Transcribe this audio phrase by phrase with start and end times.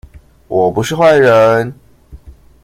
[0.47, 1.71] 我不是壞人